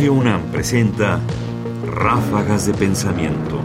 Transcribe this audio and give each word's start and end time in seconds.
Radio 0.00 0.14
UNAM 0.14 0.50
presenta 0.50 1.20
Ráfagas 1.84 2.66
de 2.66 2.72
Pensamiento. 2.72 3.60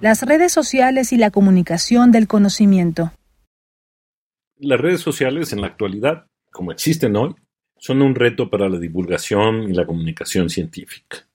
Las 0.00 0.22
redes 0.22 0.50
sociales 0.50 1.12
y 1.12 1.18
la 1.18 1.30
comunicación 1.30 2.10
del 2.10 2.26
conocimiento. 2.26 3.12
Las 4.56 4.80
redes 4.80 5.00
sociales 5.00 5.52
en 5.52 5.60
la 5.60 5.68
actualidad, 5.68 6.26
como 6.50 6.72
existen 6.72 7.14
hoy, 7.14 7.36
son 7.78 8.02
un 8.02 8.16
reto 8.16 8.50
para 8.50 8.68
la 8.68 8.80
divulgación 8.80 9.70
y 9.70 9.72
la 9.72 9.86
comunicación 9.86 10.50
científica. 10.50 11.28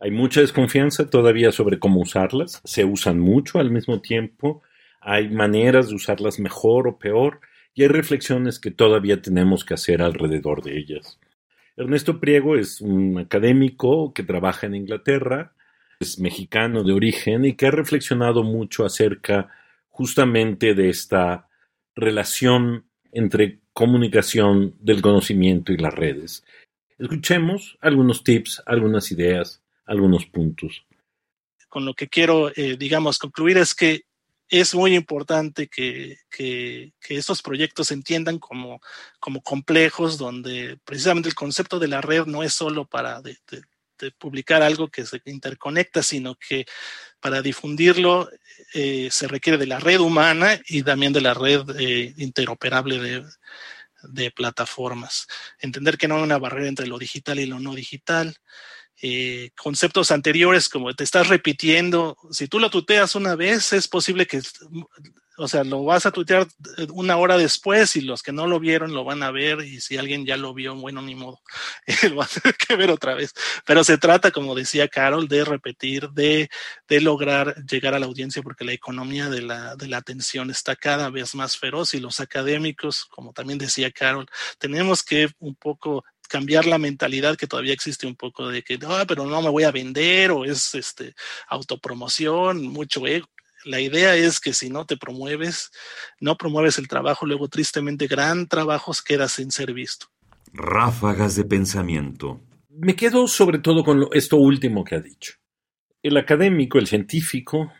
Hay 0.00 0.12
mucha 0.12 0.40
desconfianza 0.40 1.10
todavía 1.10 1.52
sobre 1.52 1.78
cómo 1.78 2.00
usarlas, 2.00 2.62
se 2.64 2.86
usan 2.86 3.18
mucho 3.18 3.58
al 3.58 3.70
mismo 3.70 4.00
tiempo, 4.00 4.62
hay 4.98 5.28
maneras 5.28 5.90
de 5.90 5.96
usarlas 5.96 6.38
mejor 6.38 6.88
o 6.88 6.98
peor, 6.98 7.40
y 7.78 7.82
hay 7.82 7.88
reflexiones 7.88 8.58
que 8.58 8.72
todavía 8.72 9.22
tenemos 9.22 9.64
que 9.64 9.74
hacer 9.74 10.02
alrededor 10.02 10.64
de 10.64 10.76
ellas. 10.76 11.20
Ernesto 11.76 12.18
Priego 12.18 12.56
es 12.56 12.80
un 12.80 13.18
académico 13.18 14.12
que 14.12 14.24
trabaja 14.24 14.66
en 14.66 14.74
Inglaterra, 14.74 15.52
es 16.00 16.18
mexicano 16.18 16.82
de 16.82 16.92
origen 16.92 17.44
y 17.44 17.54
que 17.54 17.68
ha 17.68 17.70
reflexionado 17.70 18.42
mucho 18.42 18.84
acerca 18.84 19.50
justamente 19.90 20.74
de 20.74 20.88
esta 20.88 21.48
relación 21.94 22.86
entre 23.12 23.60
comunicación 23.72 24.74
del 24.80 25.00
conocimiento 25.00 25.72
y 25.72 25.76
las 25.76 25.94
redes. 25.94 26.44
Escuchemos 26.98 27.78
algunos 27.80 28.24
tips, 28.24 28.60
algunas 28.66 29.12
ideas, 29.12 29.62
algunos 29.86 30.26
puntos. 30.26 30.84
Con 31.68 31.84
lo 31.84 31.94
que 31.94 32.08
quiero, 32.08 32.50
eh, 32.56 32.76
digamos, 32.76 33.20
concluir 33.20 33.56
es 33.56 33.76
que 33.76 34.02
es 34.48 34.74
muy 34.74 34.94
importante 34.94 35.68
que, 35.68 36.18
que, 36.30 36.92
estos 37.08 37.42
proyectos 37.42 37.88
se 37.88 37.94
entiendan 37.94 38.38
como, 38.38 38.80
como 39.20 39.42
complejos, 39.42 40.18
donde 40.18 40.78
precisamente 40.84 41.28
el 41.28 41.34
concepto 41.34 41.78
de 41.78 41.88
la 41.88 42.00
red 42.00 42.26
no 42.26 42.42
es 42.42 42.54
solo 42.54 42.86
para 42.86 43.20
publicar 44.18 44.62
algo 44.62 44.88
que 44.88 45.04
se 45.04 45.20
interconecta, 45.26 46.02
sino 46.02 46.36
que 46.36 46.66
para 47.20 47.42
difundirlo 47.42 48.30
eh, 48.74 49.08
se 49.10 49.28
requiere 49.28 49.58
de 49.58 49.66
la 49.66 49.80
red 49.80 49.98
humana 49.98 50.60
y 50.66 50.82
también 50.82 51.12
de 51.12 51.20
la 51.20 51.34
red 51.34 51.62
eh, 51.78 52.14
interoperable 52.16 52.98
de, 52.98 53.24
de, 54.04 54.30
plataformas. 54.30 55.26
Entender 55.58 55.98
que 55.98 56.08
no 56.08 56.16
hay 56.16 56.22
una 56.22 56.38
barrera 56.38 56.68
entre 56.68 56.86
lo 56.86 56.98
digital 56.98 57.40
y 57.40 57.46
lo 57.46 57.58
no 57.58 57.74
digital. 57.74 58.36
Eh, 59.00 59.50
conceptos 59.56 60.10
anteriores 60.10 60.68
como 60.68 60.92
te 60.92 61.04
estás 61.04 61.28
repitiendo, 61.28 62.16
si 62.30 62.48
tú 62.48 62.58
lo 62.58 62.68
tuteas 62.68 63.14
una 63.14 63.36
vez, 63.36 63.72
es 63.72 63.86
posible 63.86 64.26
que 64.26 64.40
o 65.38 65.46
sea, 65.46 65.62
lo 65.62 65.84
vas 65.84 66.04
a 66.04 66.10
tuitear 66.10 66.48
una 66.92 67.16
hora 67.16 67.38
después 67.38 67.94
y 67.94 68.00
los 68.00 68.22
que 68.24 68.32
no 68.32 68.48
lo 68.48 68.58
vieron 68.58 68.92
lo 68.92 69.04
van 69.04 69.22
a 69.22 69.30
ver 69.30 69.60
y 69.60 69.80
si 69.80 69.96
alguien 69.96 70.26
ya 70.26 70.36
lo 70.36 70.52
vio, 70.52 70.74
bueno, 70.74 71.00
ni 71.00 71.14
modo, 71.14 71.40
lo 72.10 72.16
va 72.16 72.24
a 72.24 72.28
tener 72.28 72.56
que 72.56 72.74
ver 72.74 72.90
otra 72.90 73.14
vez. 73.14 73.32
Pero 73.64 73.84
se 73.84 73.98
trata, 73.98 74.32
como 74.32 74.56
decía 74.56 74.88
Carol, 74.88 75.28
de 75.28 75.44
repetir, 75.44 76.10
de, 76.10 76.50
de 76.88 77.00
lograr 77.00 77.54
llegar 77.64 77.94
a 77.94 78.00
la 78.00 78.06
audiencia 78.06 78.42
porque 78.42 78.64
la 78.64 78.72
economía 78.72 79.28
de 79.28 79.42
la, 79.42 79.76
de 79.76 79.86
la 79.86 79.98
atención 79.98 80.50
está 80.50 80.74
cada 80.74 81.08
vez 81.08 81.36
más 81.36 81.56
feroz 81.56 81.94
y 81.94 82.00
los 82.00 82.18
académicos, 82.18 83.04
como 83.04 83.32
también 83.32 83.60
decía 83.60 83.92
Carol, 83.92 84.26
tenemos 84.58 85.04
que 85.04 85.28
un 85.38 85.54
poco 85.54 86.04
cambiar 86.28 86.66
la 86.66 86.78
mentalidad 86.78 87.36
que 87.36 87.46
todavía 87.46 87.72
existe 87.72 88.06
un 88.06 88.14
poco 88.14 88.48
de 88.48 88.62
que, 88.62 88.78
ah, 88.86 89.04
pero 89.08 89.26
no 89.26 89.42
me 89.42 89.48
voy 89.48 89.64
a 89.64 89.72
vender 89.72 90.30
o 90.30 90.44
es 90.44 90.74
este 90.74 91.14
autopromoción, 91.48 92.62
mucho 92.66 93.06
ego 93.06 93.26
la 93.64 93.80
idea 93.80 94.14
es 94.16 94.40
que 94.40 94.52
si 94.52 94.70
no 94.70 94.86
te 94.86 94.96
promueves, 94.96 95.70
no 96.20 96.36
promueves 96.36 96.78
el 96.78 96.88
trabajo, 96.88 97.26
luego 97.26 97.48
tristemente 97.48 98.06
gran 98.06 98.46
trabajos 98.46 99.02
queda 99.02 99.28
sin 99.28 99.50
ser 99.50 99.72
visto. 99.72 100.06
Ráfagas 100.52 101.36
de 101.36 101.44
pensamiento. 101.44 102.40
Me 102.70 102.96
quedo 102.96 103.26
sobre 103.26 103.58
todo 103.58 103.84
con 103.84 104.08
esto 104.12 104.36
último 104.36 104.84
que 104.84 104.94
ha 104.94 105.00
dicho. 105.00 105.34
El 106.02 106.16
académico, 106.16 106.78
el 106.78 106.86
científico, 106.86 107.72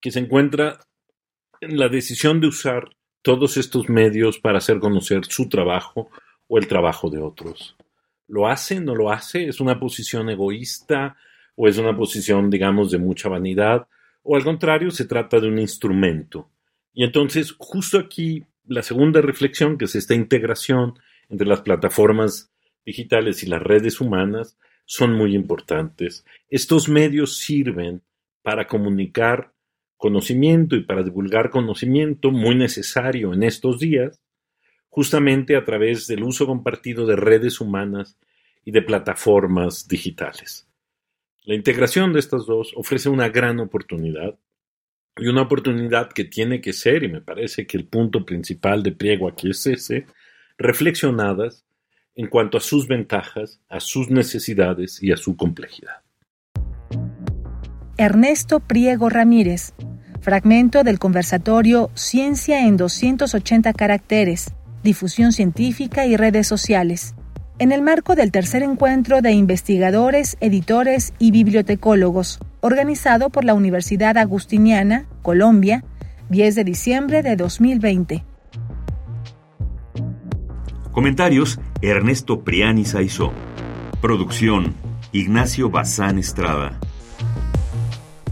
que 0.00 0.10
se 0.10 0.20
encuentra 0.20 0.80
en 1.60 1.78
la 1.78 1.88
decisión 1.88 2.40
de 2.40 2.46
usar 2.46 2.88
todos 3.22 3.56
estos 3.56 3.88
medios 3.88 4.38
para 4.38 4.58
hacer 4.58 4.78
conocer 4.78 5.24
su 5.26 5.48
trabajo 5.48 6.10
o 6.46 6.58
el 6.58 6.68
trabajo 6.68 7.10
de 7.10 7.20
otros. 7.20 7.76
¿Lo 8.28 8.48
hace? 8.48 8.80
¿No 8.80 8.94
lo 8.94 9.10
hace? 9.10 9.48
¿Es 9.48 9.60
una 9.60 9.78
posición 9.78 10.30
egoísta 10.30 11.16
o 11.54 11.68
es 11.68 11.78
una 11.78 11.96
posición, 11.96 12.50
digamos, 12.50 12.90
de 12.90 12.98
mucha 12.98 13.28
vanidad? 13.28 13.86
o 14.26 14.36
al 14.36 14.44
contrario, 14.44 14.90
se 14.90 15.04
trata 15.04 15.38
de 15.38 15.48
un 15.48 15.58
instrumento. 15.58 16.50
Y 16.92 17.04
entonces, 17.04 17.54
justo 17.56 17.98
aquí, 17.98 18.44
la 18.66 18.82
segunda 18.82 19.20
reflexión, 19.20 19.78
que 19.78 19.84
es 19.84 19.94
esta 19.94 20.14
integración 20.14 20.94
entre 21.28 21.46
las 21.46 21.60
plataformas 21.60 22.50
digitales 22.84 23.44
y 23.44 23.46
las 23.46 23.62
redes 23.62 24.00
humanas, 24.00 24.58
son 24.84 25.14
muy 25.14 25.34
importantes. 25.34 26.24
Estos 26.48 26.88
medios 26.88 27.38
sirven 27.38 28.02
para 28.42 28.66
comunicar 28.66 29.52
conocimiento 29.96 30.74
y 30.74 30.82
para 30.82 31.04
divulgar 31.04 31.50
conocimiento 31.50 32.30
muy 32.32 32.56
necesario 32.56 33.32
en 33.32 33.44
estos 33.44 33.78
días, 33.78 34.20
justamente 34.96 35.56
a 35.56 35.64
través 35.66 36.06
del 36.06 36.22
uso 36.22 36.46
compartido 36.46 37.04
de 37.04 37.16
redes 37.16 37.60
humanas 37.60 38.16
y 38.64 38.70
de 38.70 38.80
plataformas 38.80 39.86
digitales. 39.86 40.66
La 41.44 41.54
integración 41.54 42.14
de 42.14 42.20
estas 42.20 42.46
dos 42.46 42.72
ofrece 42.74 43.10
una 43.10 43.28
gran 43.28 43.60
oportunidad 43.60 44.38
y 45.18 45.26
una 45.26 45.42
oportunidad 45.42 46.10
que 46.14 46.24
tiene 46.24 46.62
que 46.62 46.72
ser, 46.72 47.02
y 47.02 47.08
me 47.08 47.20
parece 47.20 47.66
que 47.66 47.76
el 47.76 47.84
punto 47.84 48.24
principal 48.24 48.82
de 48.82 48.92
Priego 48.92 49.28
aquí 49.28 49.50
es 49.50 49.66
ese, 49.66 50.06
reflexionadas 50.56 51.66
en 52.14 52.28
cuanto 52.28 52.56
a 52.56 52.62
sus 52.62 52.88
ventajas, 52.88 53.60
a 53.68 53.80
sus 53.80 54.08
necesidades 54.08 55.02
y 55.02 55.12
a 55.12 55.18
su 55.18 55.36
complejidad. 55.36 56.00
Ernesto 57.98 58.60
Priego 58.60 59.10
Ramírez, 59.10 59.74
fragmento 60.22 60.84
del 60.84 60.98
conversatorio 60.98 61.90
Ciencia 61.92 62.66
en 62.66 62.78
280 62.78 63.74
caracteres, 63.74 64.55
difusión 64.86 65.32
científica 65.32 66.06
y 66.06 66.16
redes 66.16 66.46
sociales 66.46 67.14
en 67.58 67.72
el 67.72 67.82
marco 67.82 68.14
del 68.14 68.30
tercer 68.32 68.62
encuentro 68.62 69.20
de 69.22 69.32
investigadores, 69.32 70.36
editores 70.40 71.14
y 71.18 71.30
bibliotecólogos, 71.30 72.38
organizado 72.60 73.30
por 73.30 73.44
la 73.44 73.54
Universidad 73.54 74.18
Agustiniana, 74.18 75.06
Colombia, 75.22 75.82
10 76.28 76.54
de 76.54 76.64
diciembre 76.64 77.22
de 77.22 77.36
2020. 77.36 78.24
Comentarios: 80.92 81.58
Ernesto 81.80 82.44
Priani 82.44 82.84
Saizó. 82.84 83.32
Producción: 84.00 84.74
Ignacio 85.12 85.70
Bazán 85.70 86.18
Estrada. 86.18 86.78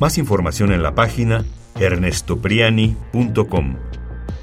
Más 0.00 0.18
información 0.18 0.72
en 0.72 0.82
la 0.82 0.94
página 0.94 1.44
ernestopriani.com. 1.80 3.76